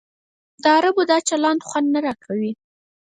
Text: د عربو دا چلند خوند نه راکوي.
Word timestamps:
د 0.61 0.63
عربو 0.77 1.01
دا 1.11 1.17
چلند 1.29 1.61
خوند 1.67 1.87
نه 1.93 1.99
راکوي. 2.05 2.51